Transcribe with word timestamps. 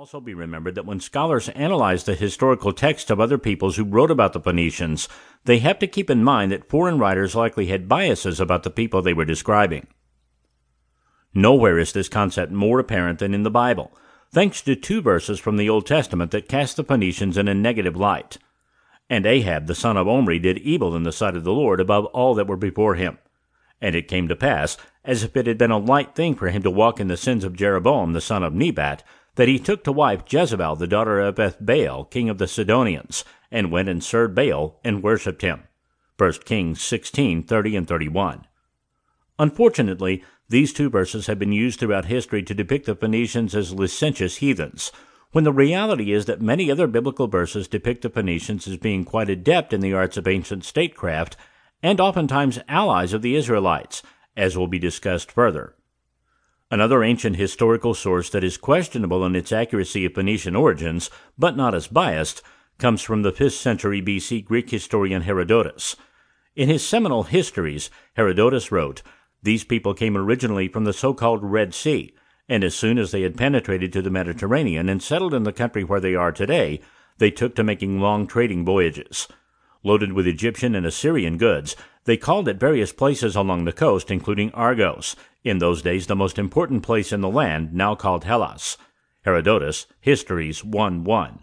also 0.00 0.18
be 0.18 0.32
remembered 0.32 0.76
that 0.76 0.86
when 0.86 0.98
scholars 0.98 1.50
analyze 1.50 2.04
the 2.04 2.14
historical 2.14 2.72
texts 2.72 3.10
of 3.10 3.20
other 3.20 3.36
peoples 3.36 3.76
who 3.76 3.84
wrote 3.84 4.10
about 4.10 4.32
the 4.32 4.40
Phoenicians, 4.40 5.10
they 5.44 5.58
have 5.58 5.78
to 5.78 5.86
keep 5.86 6.08
in 6.08 6.24
mind 6.24 6.50
that 6.50 6.70
foreign 6.70 6.98
writers 6.98 7.34
likely 7.34 7.66
had 7.66 7.86
biases 7.86 8.40
about 8.40 8.62
the 8.62 8.70
people 8.70 9.02
they 9.02 9.12
were 9.12 9.26
describing. 9.26 9.86
Nowhere 11.34 11.78
is 11.78 11.92
this 11.92 12.08
concept 12.08 12.50
more 12.50 12.78
apparent 12.78 13.18
than 13.18 13.34
in 13.34 13.42
the 13.42 13.50
Bible, 13.50 13.92
thanks 14.32 14.62
to 14.62 14.74
two 14.74 15.02
verses 15.02 15.38
from 15.38 15.58
the 15.58 15.68
Old 15.68 15.86
Testament 15.86 16.30
that 16.30 16.48
cast 16.48 16.78
the 16.78 16.84
Phoenicians 16.84 17.36
in 17.36 17.46
a 17.46 17.52
negative 17.54 17.94
light. 17.94 18.38
And 19.10 19.26
Ahab 19.26 19.66
the 19.66 19.74
son 19.74 19.98
of 19.98 20.08
Omri 20.08 20.38
did 20.38 20.56
evil 20.60 20.96
in 20.96 21.02
the 21.02 21.12
sight 21.12 21.36
of 21.36 21.44
the 21.44 21.52
Lord 21.52 21.78
above 21.78 22.06
all 22.06 22.34
that 22.36 22.46
were 22.46 22.56
before 22.56 22.94
him. 22.94 23.18
And 23.82 23.94
it 23.94 24.08
came 24.08 24.28
to 24.28 24.36
pass, 24.36 24.78
as 25.04 25.22
if 25.22 25.36
it 25.36 25.46
had 25.46 25.58
been 25.58 25.70
a 25.70 25.76
light 25.76 26.14
thing 26.14 26.36
for 26.36 26.48
him 26.48 26.62
to 26.62 26.70
walk 26.70 27.00
in 27.00 27.08
the 27.08 27.18
sins 27.18 27.44
of 27.44 27.54
Jeroboam 27.54 28.14
the 28.14 28.22
son 28.22 28.42
of 28.42 28.54
Nebat, 28.54 29.02
that 29.36 29.48
he 29.48 29.58
took 29.58 29.84
to 29.84 29.92
wife 29.92 30.22
Jezebel 30.28 30.76
the 30.76 30.86
daughter 30.86 31.20
of 31.20 31.36
Ethbaal, 31.36 32.10
king 32.10 32.28
of 32.28 32.38
the 32.38 32.46
Sidonians, 32.46 33.24
and 33.50 33.70
went 33.70 33.88
and 33.88 34.02
served 34.02 34.34
Baal 34.34 34.80
and 34.84 35.02
worshipped 35.02 35.42
him. 35.42 35.64
1 36.18 36.32
Kings 36.44 36.82
16, 36.82 37.44
30 37.44 37.76
and 37.76 37.88
31. 37.88 38.46
Unfortunately, 39.38 40.22
these 40.50 40.72
two 40.72 40.90
verses 40.90 41.28
have 41.28 41.38
been 41.38 41.52
used 41.52 41.80
throughout 41.80 42.06
history 42.06 42.42
to 42.42 42.54
depict 42.54 42.86
the 42.86 42.94
Phoenicians 42.94 43.54
as 43.54 43.72
licentious 43.72 44.36
heathens, 44.36 44.92
when 45.32 45.44
the 45.44 45.52
reality 45.52 46.12
is 46.12 46.26
that 46.26 46.42
many 46.42 46.70
other 46.70 46.86
biblical 46.86 47.28
verses 47.28 47.68
depict 47.68 48.02
the 48.02 48.10
Phoenicians 48.10 48.66
as 48.66 48.76
being 48.76 49.04
quite 49.04 49.30
adept 49.30 49.72
in 49.72 49.80
the 49.80 49.94
arts 49.94 50.16
of 50.16 50.26
ancient 50.26 50.64
statecraft 50.64 51.36
and 51.82 52.00
oftentimes 52.00 52.58
allies 52.68 53.12
of 53.12 53.22
the 53.22 53.36
Israelites, 53.36 54.02
as 54.36 54.58
will 54.58 54.66
be 54.66 54.78
discussed 54.78 55.30
further. 55.30 55.74
Another 56.72 57.02
ancient 57.02 57.34
historical 57.34 57.94
source 57.94 58.30
that 58.30 58.44
is 58.44 58.56
questionable 58.56 59.26
in 59.26 59.34
its 59.34 59.50
accuracy 59.50 60.04
of 60.04 60.14
Phoenician 60.14 60.54
origins, 60.54 61.10
but 61.36 61.56
not 61.56 61.74
as 61.74 61.88
biased, 61.88 62.42
comes 62.78 63.02
from 63.02 63.22
the 63.22 63.32
5th 63.32 63.58
century 63.58 64.00
BC 64.00 64.44
Greek 64.44 64.70
historian 64.70 65.22
Herodotus. 65.22 65.96
In 66.54 66.68
his 66.68 66.86
seminal 66.86 67.24
Histories, 67.24 67.90
Herodotus 68.14 68.70
wrote, 68.70 69.02
These 69.42 69.64
people 69.64 69.94
came 69.94 70.16
originally 70.16 70.68
from 70.68 70.84
the 70.84 70.92
so 70.92 71.12
called 71.12 71.42
Red 71.42 71.74
Sea, 71.74 72.14
and 72.48 72.62
as 72.62 72.76
soon 72.76 72.98
as 72.98 73.10
they 73.10 73.22
had 73.22 73.36
penetrated 73.36 73.92
to 73.92 74.02
the 74.02 74.10
Mediterranean 74.10 74.88
and 74.88 75.02
settled 75.02 75.34
in 75.34 75.42
the 75.42 75.52
country 75.52 75.82
where 75.82 76.00
they 76.00 76.14
are 76.14 76.32
today, 76.32 76.80
they 77.18 77.32
took 77.32 77.56
to 77.56 77.64
making 77.64 78.00
long 78.00 78.28
trading 78.28 78.64
voyages. 78.64 79.26
Loaded 79.82 80.12
with 80.12 80.26
Egyptian 80.26 80.76
and 80.76 80.86
Assyrian 80.86 81.36
goods, 81.36 81.74
they 82.04 82.16
called 82.16 82.48
at 82.48 82.60
various 82.60 82.92
places 82.92 83.36
along 83.36 83.64
the 83.64 83.72
coast, 83.72 84.10
including 84.10 84.50
Argos, 84.52 85.16
in 85.44 85.58
those 85.58 85.82
days 85.82 86.06
the 86.06 86.16
most 86.16 86.38
important 86.38 86.82
place 86.82 87.12
in 87.12 87.20
the 87.20 87.28
land, 87.28 87.72
now 87.72 87.94
called 87.94 88.24
Hellas. 88.24 88.76
Herodotus, 89.22 89.86
Histories 90.00 90.64
1 90.64 91.04
1. 91.04 91.40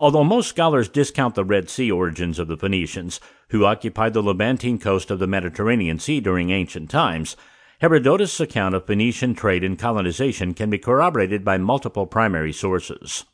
Although 0.00 0.24
most 0.24 0.48
scholars 0.48 0.88
discount 0.88 1.34
the 1.34 1.44
Red 1.44 1.68
Sea 1.68 1.90
origins 1.90 2.38
of 2.38 2.46
the 2.46 2.56
Phoenicians, 2.56 3.18
who 3.48 3.64
occupied 3.64 4.12
the 4.12 4.22
Levantine 4.22 4.78
coast 4.78 5.10
of 5.10 5.18
the 5.18 5.26
Mediterranean 5.26 5.98
Sea 5.98 6.20
during 6.20 6.50
ancient 6.50 6.88
times, 6.88 7.36
Herodotus' 7.80 8.38
account 8.38 8.76
of 8.76 8.86
Phoenician 8.86 9.34
trade 9.34 9.64
and 9.64 9.78
colonization 9.78 10.54
can 10.54 10.70
be 10.70 10.78
corroborated 10.78 11.44
by 11.44 11.58
multiple 11.58 12.06
primary 12.06 12.52
sources. 12.52 13.24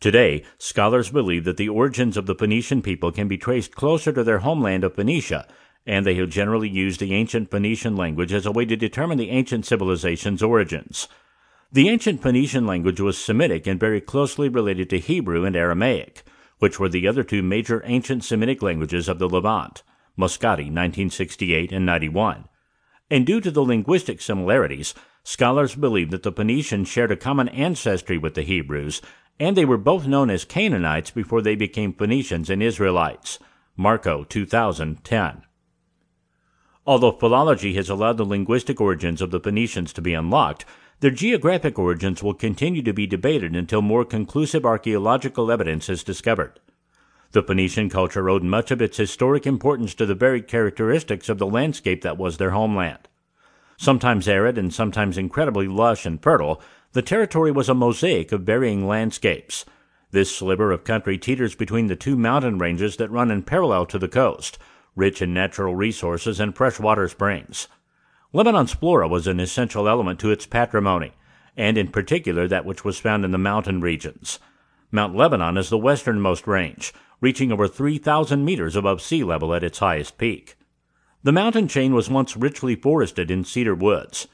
Today, 0.00 0.44
scholars 0.56 1.10
believe 1.10 1.44
that 1.44 1.58
the 1.58 1.68
origins 1.68 2.16
of 2.16 2.24
the 2.24 2.34
Phoenician 2.34 2.80
people 2.80 3.12
can 3.12 3.28
be 3.28 3.36
traced 3.36 3.76
closer 3.76 4.12
to 4.12 4.24
their 4.24 4.38
homeland 4.38 4.82
of 4.82 4.94
Phoenicia, 4.94 5.46
and 5.86 6.06
they 6.06 6.14
have 6.14 6.30
generally 6.30 6.70
used 6.70 7.00
the 7.00 7.12
ancient 7.12 7.50
Phoenician 7.50 7.96
language 7.96 8.32
as 8.32 8.46
a 8.46 8.50
way 8.50 8.64
to 8.64 8.76
determine 8.76 9.18
the 9.18 9.28
ancient 9.28 9.66
civilization's 9.66 10.42
origins. 10.42 11.06
The 11.70 11.90
ancient 11.90 12.22
Phoenician 12.22 12.66
language 12.66 12.98
was 12.98 13.18
Semitic 13.18 13.66
and 13.66 13.78
very 13.78 14.00
closely 14.00 14.48
related 14.48 14.88
to 14.90 14.98
Hebrew 14.98 15.44
and 15.44 15.54
Aramaic, 15.54 16.22
which 16.60 16.80
were 16.80 16.88
the 16.88 17.06
other 17.06 17.22
two 17.22 17.42
major 17.42 17.82
ancient 17.84 18.24
Semitic 18.24 18.62
languages 18.62 19.06
of 19.06 19.18
the 19.18 19.28
Levant. 19.28 19.82
Moscati, 20.18 20.68
1968 20.68 21.72
and 21.72 21.84
91. 21.84 22.48
And 23.10 23.26
due 23.26 23.40
to 23.40 23.50
the 23.50 23.62
linguistic 23.62 24.20
similarities, 24.20 24.94
scholars 25.24 25.74
believe 25.74 26.10
that 26.10 26.22
the 26.22 26.32
Phoenicians 26.32 26.88
shared 26.88 27.12
a 27.12 27.16
common 27.16 27.48
ancestry 27.50 28.16
with 28.16 28.34
the 28.34 28.42
Hebrews 28.42 29.02
and 29.40 29.56
they 29.56 29.64
were 29.64 29.78
both 29.78 30.06
known 30.06 30.28
as 30.28 30.44
Canaanites 30.44 31.10
before 31.10 31.40
they 31.40 31.56
became 31.56 31.94
Phoenicians 31.94 32.50
and 32.50 32.62
Israelites. 32.62 33.38
Markoe 33.76 34.28
2010. 34.28 35.42
Although 36.86 37.12
philology 37.12 37.74
has 37.74 37.88
allowed 37.88 38.18
the 38.18 38.24
linguistic 38.24 38.80
origins 38.80 39.22
of 39.22 39.30
the 39.30 39.40
Phoenicians 39.40 39.94
to 39.94 40.02
be 40.02 40.12
unlocked, 40.12 40.66
their 41.00 41.10
geographic 41.10 41.78
origins 41.78 42.22
will 42.22 42.34
continue 42.34 42.82
to 42.82 42.92
be 42.92 43.06
debated 43.06 43.56
until 43.56 43.80
more 43.80 44.04
conclusive 44.04 44.66
archaeological 44.66 45.50
evidence 45.50 45.88
is 45.88 46.04
discovered. 46.04 46.60
The 47.32 47.42
Phoenician 47.42 47.88
culture 47.88 48.28
owed 48.28 48.42
much 48.42 48.70
of 48.70 48.82
its 48.82 48.98
historic 48.98 49.46
importance 49.46 49.94
to 49.94 50.04
the 50.04 50.14
varied 50.14 50.48
characteristics 50.48 51.30
of 51.30 51.38
the 51.38 51.46
landscape 51.46 52.02
that 52.02 52.18
was 52.18 52.36
their 52.36 52.50
homeland. 52.50 53.08
Sometimes 53.78 54.28
arid 54.28 54.58
and 54.58 54.74
sometimes 54.74 55.16
incredibly 55.16 55.66
lush 55.66 56.04
and 56.04 56.22
fertile, 56.22 56.60
the 56.92 57.02
territory 57.02 57.52
was 57.52 57.68
a 57.68 57.74
mosaic 57.74 58.32
of 58.32 58.42
varying 58.42 58.86
landscapes. 58.86 59.64
This 60.10 60.34
sliver 60.34 60.72
of 60.72 60.82
country 60.82 61.18
teeters 61.18 61.54
between 61.54 61.86
the 61.86 61.94
two 61.94 62.16
mountain 62.16 62.58
ranges 62.58 62.96
that 62.96 63.10
run 63.10 63.30
in 63.30 63.44
parallel 63.44 63.86
to 63.86 63.98
the 63.98 64.08
coast, 64.08 64.58
rich 64.96 65.22
in 65.22 65.32
natural 65.32 65.76
resources 65.76 66.40
and 66.40 66.56
freshwater 66.56 67.06
springs. 67.06 67.68
Lebanon's 68.32 68.72
flora 68.72 69.06
was 69.06 69.26
an 69.26 69.38
essential 69.38 69.88
element 69.88 70.18
to 70.20 70.30
its 70.30 70.46
patrimony, 70.46 71.12
and 71.56 71.78
in 71.78 71.88
particular 71.88 72.48
that 72.48 72.64
which 72.64 72.84
was 72.84 72.98
found 72.98 73.24
in 73.24 73.30
the 73.30 73.38
mountain 73.38 73.80
regions. 73.80 74.40
Mount 74.90 75.14
Lebanon 75.14 75.56
is 75.56 75.70
the 75.70 75.78
westernmost 75.78 76.48
range, 76.48 76.92
reaching 77.20 77.52
over 77.52 77.68
3,000 77.68 78.44
meters 78.44 78.74
above 78.74 79.00
sea 79.00 79.22
level 79.22 79.54
at 79.54 79.62
its 79.62 79.78
highest 79.78 80.18
peak. 80.18 80.56
The 81.22 81.32
mountain 81.32 81.68
chain 81.68 81.94
was 81.94 82.10
once 82.10 82.36
richly 82.36 82.74
forested 82.74 83.30
in 83.30 83.44
cedar 83.44 83.74
woods. 83.74 84.26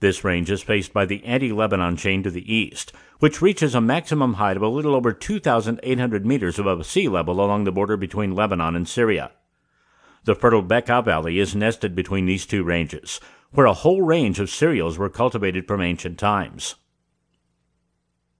This 0.00 0.24
range 0.24 0.50
is 0.50 0.62
faced 0.62 0.94
by 0.94 1.04
the 1.04 1.22
Anti-Lebanon 1.24 1.96
chain 1.96 2.22
to 2.22 2.30
the 2.30 2.52
east, 2.52 2.92
which 3.18 3.42
reaches 3.42 3.74
a 3.74 3.82
maximum 3.82 4.34
height 4.34 4.56
of 4.56 4.62
a 4.62 4.68
little 4.68 4.94
over 4.94 5.12
2,800 5.12 6.24
meters 6.24 6.58
above 6.58 6.86
sea 6.86 7.06
level 7.06 7.40
along 7.40 7.64
the 7.64 7.72
border 7.72 7.98
between 7.98 8.34
Lebanon 8.34 8.74
and 8.74 8.88
Syria. 8.88 9.32
The 10.24 10.34
fertile 10.34 10.62
Bekaa 10.62 11.04
Valley 11.04 11.38
is 11.38 11.54
nested 11.54 11.94
between 11.94 12.24
these 12.24 12.46
two 12.46 12.64
ranges, 12.64 13.20
where 13.52 13.66
a 13.66 13.74
whole 13.74 14.00
range 14.00 14.40
of 14.40 14.48
cereals 14.48 14.96
were 14.96 15.10
cultivated 15.10 15.66
from 15.66 15.82
ancient 15.82 16.18
times. 16.18 16.76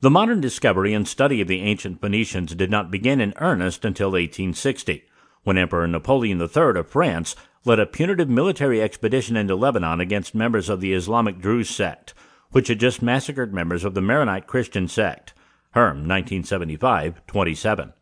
The 0.00 0.10
modern 0.10 0.40
discovery 0.40 0.94
and 0.94 1.06
study 1.06 1.40
of 1.42 1.48
the 1.48 1.60
ancient 1.60 2.00
Phoenicians 2.00 2.54
did 2.54 2.70
not 2.70 2.90
begin 2.90 3.20
in 3.20 3.34
earnest 3.36 3.84
until 3.84 4.08
1860, 4.08 5.04
when 5.44 5.58
Emperor 5.58 5.86
Napoleon 5.86 6.40
III 6.40 6.78
of 6.78 6.88
France 6.88 7.36
led 7.64 7.78
a 7.78 7.86
punitive 7.86 8.28
military 8.28 8.82
expedition 8.82 9.36
into 9.36 9.54
Lebanon 9.54 10.00
against 10.00 10.34
members 10.34 10.68
of 10.68 10.80
the 10.80 10.92
Islamic 10.92 11.38
Druze 11.38 11.70
sect, 11.70 12.14
which 12.50 12.68
had 12.68 12.80
just 12.80 13.02
massacred 13.02 13.54
members 13.54 13.84
of 13.84 13.94
the 13.94 14.00
Maronite 14.00 14.46
Christian 14.46 14.88
sect. 14.88 15.32
Herm, 15.72 16.08
1975, 16.08 17.26
27. 17.26 17.92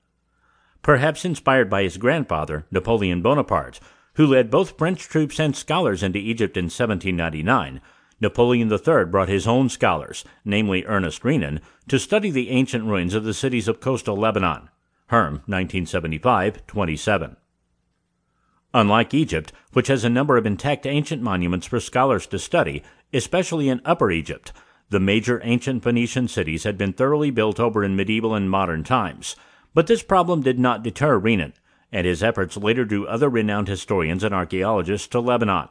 Perhaps 0.82 1.24
inspired 1.24 1.68
by 1.68 1.82
his 1.82 1.98
grandfather, 1.98 2.66
Napoleon 2.70 3.22
Bonaparte, 3.22 3.80
who 4.14 4.26
led 4.26 4.50
both 4.50 4.76
French 4.76 5.02
troops 5.02 5.38
and 5.38 5.54
scholars 5.54 6.02
into 6.02 6.18
Egypt 6.18 6.56
in 6.56 6.64
1799, 6.64 7.80
Napoleon 8.20 8.70
III 8.70 9.04
brought 9.06 9.28
his 9.28 9.46
own 9.46 9.68
scholars, 9.68 10.24
namely 10.44 10.84
Ernest 10.84 11.24
Renan, 11.24 11.60
to 11.88 11.98
study 11.98 12.30
the 12.30 12.50
ancient 12.50 12.84
ruins 12.84 13.14
of 13.14 13.24
the 13.24 13.34
cities 13.34 13.68
of 13.68 13.80
coastal 13.80 14.16
Lebanon. 14.16 14.68
Herm, 15.06 15.42
1975, 15.46 16.66
27. 16.66 17.36
Unlike 18.72 19.14
Egypt, 19.14 19.52
which 19.72 19.88
has 19.88 20.04
a 20.04 20.10
number 20.10 20.36
of 20.36 20.46
intact 20.46 20.86
ancient 20.86 21.22
monuments 21.22 21.66
for 21.66 21.80
scholars 21.80 22.26
to 22.28 22.38
study, 22.38 22.84
especially 23.12 23.68
in 23.68 23.80
Upper 23.84 24.12
Egypt, 24.12 24.52
the 24.90 25.00
major 25.00 25.40
ancient 25.42 25.82
Phoenician 25.82 26.28
cities 26.28 26.62
had 26.62 26.78
been 26.78 26.92
thoroughly 26.92 27.30
built 27.30 27.58
over 27.58 27.82
in 27.82 27.96
medieval 27.96 28.34
and 28.34 28.48
modern 28.48 28.84
times. 28.84 29.34
But 29.74 29.88
this 29.88 30.04
problem 30.04 30.42
did 30.42 30.58
not 30.58 30.84
deter 30.84 31.18
Renan, 31.18 31.54
and 31.90 32.06
his 32.06 32.22
efforts 32.22 32.56
later 32.56 32.84
drew 32.84 33.06
other 33.06 33.28
renowned 33.28 33.66
historians 33.66 34.22
and 34.22 34.32
archaeologists 34.32 35.08
to 35.08 35.20
Lebanon. 35.20 35.68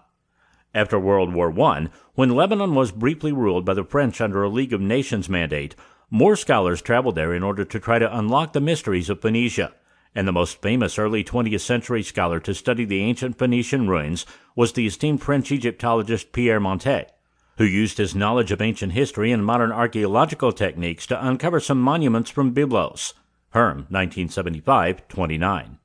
After 0.75 0.99
World 0.99 1.33
War 1.33 1.57
I, 1.61 1.87
when 2.15 2.35
Lebanon 2.35 2.75
was 2.75 2.91
briefly 2.91 3.31
ruled 3.31 3.63
by 3.63 3.73
the 3.73 3.85
French 3.85 4.19
under 4.19 4.43
a 4.43 4.49
League 4.49 4.73
of 4.73 4.81
Nations 4.81 5.29
mandate, 5.29 5.73
more 6.09 6.35
scholars 6.35 6.81
traveled 6.81 7.15
there 7.15 7.33
in 7.33 7.43
order 7.43 7.63
to 7.63 7.79
try 7.79 7.97
to 7.97 8.17
unlock 8.17 8.51
the 8.51 8.61
mysteries 8.61 9.09
of 9.09 9.21
Phoenicia 9.21 9.73
and 10.15 10.27
the 10.27 10.31
most 10.31 10.61
famous 10.61 10.97
early 10.97 11.23
20th 11.23 11.61
century 11.61 12.03
scholar 12.03 12.39
to 12.39 12.53
study 12.53 12.85
the 12.85 13.01
ancient 13.01 13.37
Phoenician 13.37 13.87
ruins 13.87 14.25
was 14.55 14.73
the 14.73 14.87
esteemed 14.87 15.21
French 15.21 15.51
Egyptologist 15.51 16.31
Pierre 16.31 16.59
Montet, 16.59 17.09
who 17.57 17.63
used 17.63 17.97
his 17.97 18.15
knowledge 18.15 18.51
of 18.51 18.61
ancient 18.61 18.93
history 18.93 19.31
and 19.31 19.45
modern 19.45 19.71
archaeological 19.71 20.51
techniques 20.51 21.05
to 21.07 21.27
uncover 21.27 21.59
some 21.59 21.81
monuments 21.81 22.29
from 22.29 22.53
Byblos. 22.53 23.13
Herm, 23.51 23.87
1975 23.89 25.07
29. 25.07 25.79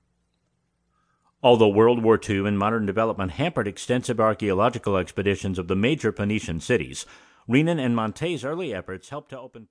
Although 1.42 1.68
World 1.68 2.02
War 2.02 2.18
II 2.26 2.46
and 2.46 2.58
modern 2.58 2.86
development 2.86 3.32
hampered 3.32 3.68
extensive 3.68 4.18
archaeological 4.18 4.96
expeditions 4.96 5.58
of 5.58 5.68
the 5.68 5.76
major 5.76 6.10
Phoenician 6.10 6.58
cities, 6.60 7.04
Renan 7.46 7.78
and 7.78 7.94
Montet's 7.94 8.44
early 8.44 8.72
efforts 8.72 9.10
helped 9.10 9.30
to 9.30 9.38
open 9.38 9.68